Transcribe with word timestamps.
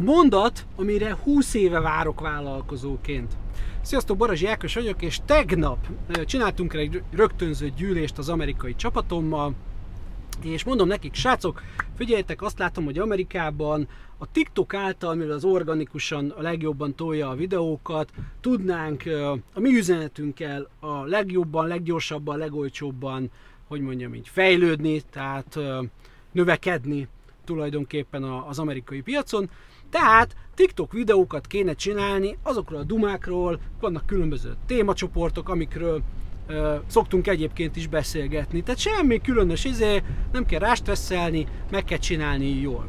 a 0.00 0.02
mondat, 0.02 0.66
amire 0.76 1.16
20 1.22 1.54
éve 1.54 1.80
várok 1.80 2.20
vállalkozóként. 2.20 3.32
Sziasztok, 3.82 4.16
Barazsi 4.16 4.46
Ákos 4.46 4.74
vagyok, 4.74 5.02
és 5.02 5.20
tegnap 5.24 5.86
csináltunk 6.24 6.74
egy 6.74 7.02
rögtönző 7.10 7.72
gyűlést 7.76 8.18
az 8.18 8.28
amerikai 8.28 8.74
csapatommal, 8.74 9.54
és 10.42 10.64
mondom 10.64 10.88
nekik, 10.88 11.14
srácok, 11.14 11.62
figyeljetek, 11.96 12.42
azt 12.42 12.58
látom, 12.58 12.84
hogy 12.84 12.98
Amerikában 12.98 13.88
a 14.18 14.30
TikTok 14.32 14.74
által, 14.74 15.14
mivel 15.14 15.36
az 15.36 15.44
organikusan 15.44 16.30
a 16.30 16.42
legjobban 16.42 16.94
tolja 16.94 17.28
a 17.28 17.34
videókat, 17.34 18.10
tudnánk 18.40 19.02
a 19.54 19.60
mi 19.60 19.76
üzenetünkkel 19.76 20.68
a 20.80 21.04
legjobban, 21.04 21.66
leggyorsabban, 21.66 22.38
legolcsóbban, 22.38 23.30
hogy 23.68 23.80
mondjam 23.80 24.14
így, 24.14 24.28
fejlődni, 24.28 25.02
tehát 25.10 25.58
növekedni 26.32 27.08
tulajdonképpen 27.44 28.22
az 28.22 28.58
amerikai 28.58 29.00
piacon. 29.00 29.50
Tehát 29.90 30.34
TikTok 30.54 30.92
videókat 30.92 31.46
kéne 31.46 31.72
csinálni 31.72 32.36
azokról 32.42 32.80
a 32.80 32.84
dumákról, 32.84 33.60
vannak 33.80 34.06
különböző 34.06 34.56
témacsoportok, 34.66 35.48
amikről 35.48 36.02
ö, 36.46 36.74
szoktunk 36.86 37.26
egyébként 37.26 37.76
is 37.76 37.86
beszélgetni. 37.86 38.62
Tehát 38.62 38.80
semmi 38.80 39.20
különös 39.20 39.64
izé, 39.64 40.02
nem 40.32 40.46
kell 40.46 40.58
rástresszelni, 40.58 41.46
meg 41.70 41.84
kell 41.84 41.98
csinálni 41.98 42.60
jól. 42.60 42.88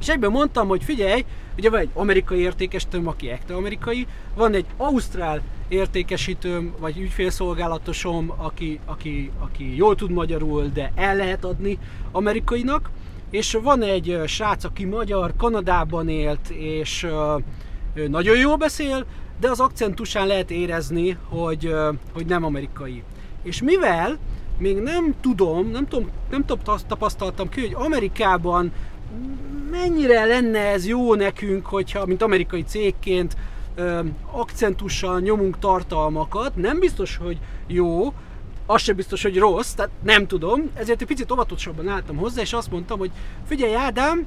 És 0.00 0.08
egyben 0.08 0.30
mondtam, 0.30 0.68
hogy 0.68 0.82
figyelj, 0.82 1.24
ugye 1.56 1.70
van 1.70 1.80
egy 1.80 1.90
amerikai 1.94 2.38
értékesítőm, 2.38 3.08
aki 3.08 3.30
ekte 3.30 3.54
amerikai, 3.54 4.06
van 4.34 4.54
egy 4.54 4.66
ausztrál 4.76 5.42
értékesítőm, 5.68 6.74
vagy 6.78 6.98
ügyfélszolgálatosom, 6.98 8.32
aki, 8.36 8.80
aki, 8.84 9.30
aki 9.38 9.76
jól 9.76 9.94
tud 9.94 10.10
magyarul, 10.10 10.70
de 10.74 10.92
el 10.94 11.16
lehet 11.16 11.44
adni 11.44 11.78
amerikainak, 12.12 12.90
és 13.30 13.58
van 13.62 13.82
egy 13.82 14.20
srác, 14.26 14.64
aki 14.64 14.84
magyar, 14.84 15.32
Kanadában 15.36 16.08
élt, 16.08 16.48
és 16.48 17.06
ő 17.94 18.08
nagyon 18.08 18.36
jól 18.36 18.56
beszél, 18.56 19.06
de 19.40 19.50
az 19.50 19.60
akcentusán 19.60 20.26
lehet 20.26 20.50
érezni, 20.50 21.16
hogy, 21.28 21.74
hogy 22.12 22.26
nem 22.26 22.44
amerikai. 22.44 23.02
És 23.42 23.62
mivel 23.62 24.18
még 24.58 24.76
nem 24.76 25.14
tudom, 25.20 25.70
nem 25.70 25.86
tudom, 25.86 26.10
nem 26.30 26.44
tapasztaltam 26.86 27.48
ki, 27.48 27.60
hogy 27.60 27.74
Amerikában 27.84 28.72
mennyire 29.70 30.24
lenne 30.24 30.58
ez 30.58 30.86
jó 30.86 31.14
nekünk, 31.14 31.66
hogyha, 31.66 32.06
mint 32.06 32.22
amerikai 32.22 32.62
cégként, 32.62 33.36
akcentussal 34.30 35.20
nyomunk 35.20 35.58
tartalmakat, 35.58 36.56
nem 36.56 36.78
biztos, 36.78 37.16
hogy 37.16 37.38
jó, 37.66 38.12
az 38.70 38.82
sem 38.82 38.96
biztos, 38.96 39.22
hogy 39.22 39.38
rossz, 39.38 39.72
tehát 39.72 39.90
nem 40.02 40.26
tudom, 40.26 40.70
ezért 40.74 41.00
egy 41.00 41.06
picit 41.06 41.32
óvatosabban 41.32 41.88
álltam 41.88 42.16
hozzá, 42.16 42.40
és 42.40 42.52
azt 42.52 42.70
mondtam, 42.70 42.98
hogy 42.98 43.10
figyelj 43.46 43.74
Ádám, 43.74 44.26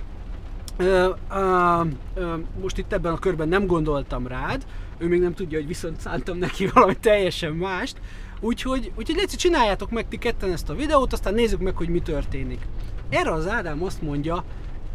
ö, 0.78 1.10
ö, 1.32 1.82
ö, 2.14 2.36
most 2.62 2.78
itt 2.78 2.94
ebben 2.94 3.14
a 3.14 3.20
körben 3.20 3.48
nem 3.48 3.66
gondoltam 3.66 4.28
rád, 4.28 4.66
ő 4.98 5.08
még 5.08 5.22
nem 5.22 5.34
tudja, 5.34 5.58
hogy 5.58 5.68
viszont 5.68 6.00
szántam 6.00 6.38
neki 6.38 6.68
valami 6.74 6.98
teljesen 7.00 7.54
mást, 7.54 7.98
úgyhogy, 8.40 8.92
úgyhogy 8.96 9.16
légy, 9.16 9.30
csináljátok 9.30 9.90
meg 9.90 10.08
ti 10.08 10.18
ketten 10.18 10.52
ezt 10.52 10.70
a 10.70 10.76
videót, 10.76 11.14
aztán 11.14 11.34
nézzük 11.34 11.60
meg, 11.60 11.76
hogy 11.76 11.90
mi 11.90 12.02
történik. 12.02 12.68
Erre 13.10 13.32
az 13.32 13.48
Ádám 13.48 13.84
azt 13.84 14.02
mondja, 14.02 14.44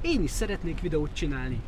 én 0.00 0.22
is 0.22 0.30
szeretnék 0.30 0.80
videót 0.80 1.10
csinálni. 1.12 1.60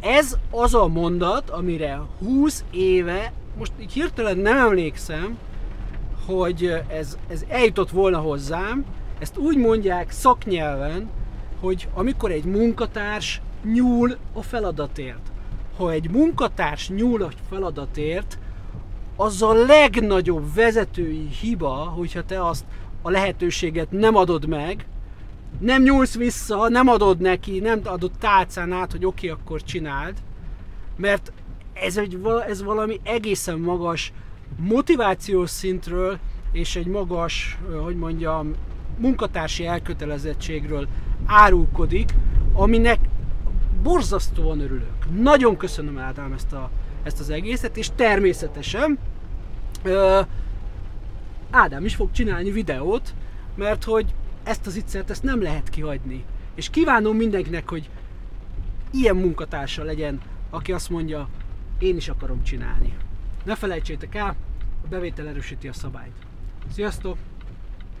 Ez 0.00 0.36
az 0.50 0.74
a 0.74 0.86
mondat, 0.86 1.50
amire 1.50 2.00
20 2.18 2.64
éve 2.70 3.32
most 3.58 3.72
így 3.80 3.92
hirtelen 3.92 4.36
nem 4.36 4.56
emlékszem, 4.56 5.38
hogy 6.26 6.82
ez, 6.88 7.18
ez 7.28 7.44
eljutott 7.48 7.90
volna 7.90 8.18
hozzám, 8.18 8.84
ezt 9.18 9.36
úgy 9.36 9.56
mondják 9.56 10.10
szaknyelven, 10.10 11.10
hogy 11.60 11.88
amikor 11.94 12.30
egy 12.30 12.44
munkatárs 12.44 13.40
nyúl 13.64 14.16
a 14.32 14.42
feladatért. 14.42 15.32
Ha 15.76 15.90
egy 15.90 16.10
munkatárs 16.10 16.88
nyúl 16.88 17.22
a 17.22 17.30
feladatért, 17.48 18.38
az 19.16 19.42
a 19.42 19.52
legnagyobb 19.52 20.54
vezetői 20.54 21.28
hiba, 21.40 21.74
hogyha 21.74 22.24
te 22.24 22.46
azt 22.46 22.64
a 23.02 23.10
lehetőséget 23.10 23.90
nem 23.90 24.16
adod 24.16 24.46
meg, 24.46 24.86
nem 25.58 25.82
nyúlsz 25.82 26.16
vissza, 26.16 26.68
nem 26.68 26.88
adod 26.88 27.20
neki, 27.20 27.58
nem 27.58 27.80
adod 27.84 28.10
tálcán 28.18 28.72
át, 28.72 28.92
hogy 28.92 29.04
oké, 29.04 29.30
okay, 29.30 29.40
akkor 29.40 29.62
csináld, 29.62 30.14
mert 30.96 31.32
ez, 31.72 31.96
egy, 31.96 32.20
ez 32.48 32.62
valami 32.62 33.00
egészen 33.02 33.58
magas 33.58 34.12
motivációs 34.56 35.50
szintről 35.50 36.18
és 36.52 36.76
egy 36.76 36.86
magas, 36.86 37.58
hogy 37.84 37.96
mondjam, 37.96 38.54
munkatársi 38.98 39.66
elkötelezettségről 39.66 40.88
árulkodik, 41.26 42.14
aminek 42.52 42.98
borzasztóan 43.82 44.60
örülök. 44.60 45.20
Nagyon 45.20 45.56
köszönöm 45.56 45.98
Ádám 45.98 46.32
ezt, 46.32 46.52
a, 46.52 46.70
ezt 47.02 47.20
az 47.20 47.30
egészet, 47.30 47.76
és 47.76 47.88
természetesen 47.96 48.98
ö, 49.82 50.20
Ádám 51.50 51.84
is 51.84 51.94
fog 51.94 52.10
csinálni 52.10 52.50
videót, 52.50 53.14
mert 53.54 53.84
hogy 53.84 54.14
ezt 54.42 54.66
az 54.66 54.76
ittszert, 54.76 55.10
ezt 55.10 55.22
nem 55.22 55.42
lehet 55.42 55.68
kihagyni. 55.68 56.24
És 56.54 56.70
kívánom 56.70 57.16
mindenkinek, 57.16 57.68
hogy 57.68 57.90
ilyen 58.90 59.16
munkatársa 59.16 59.82
legyen, 59.82 60.20
aki 60.50 60.72
azt 60.72 60.90
mondja, 60.90 61.28
én 61.78 61.96
is 61.96 62.08
akarom 62.08 62.42
csinálni. 62.42 62.96
Ne 63.44 63.54
felejtsétek 63.54 64.14
el, 64.14 64.36
a 64.84 64.88
bevétel 64.88 65.28
erősíti 65.28 65.68
a 65.68 65.72
szabályt. 65.72 66.14
Sziasztok! 66.72 67.16